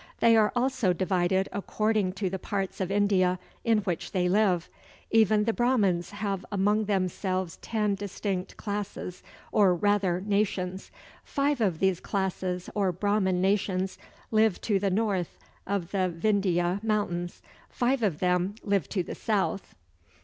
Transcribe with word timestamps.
They 0.19 0.35
are 0.35 0.51
also 0.55 0.93
divided 0.93 1.47
according 1.51 2.13
to 2.13 2.27
the 2.31 2.39
parts 2.39 2.81
of 2.81 2.89
India 2.89 3.37
in 3.63 3.83
which 3.83 4.13
they 4.13 4.27
live. 4.27 4.67
Even 5.11 5.43
the 5.43 5.53
Brahmans 5.53 6.09
have 6.09 6.43
among 6.51 6.85
themselves 6.85 7.57
ten 7.61 7.93
distinct 7.93 8.57
classes, 8.57 9.21
or 9.51 9.75
rather 9.75 10.19
nations. 10.19 10.89
Five 11.23 11.61
of 11.61 11.77
these 11.77 11.99
classes 11.99 12.67
or 12.73 12.91
Brahman 12.91 13.41
nations 13.41 13.99
live 14.31 14.59
to 14.61 14.79
the 14.79 14.89
north 14.89 15.37
of 15.67 15.91
the 15.91 16.09
Vindhya 16.11 16.79
mountains; 16.83 17.43
five 17.69 18.01
of 18.01 18.17
them 18.17 18.55
live 18.63 18.89
to 18.89 19.03
the 19.03 19.13
south. 19.13 19.75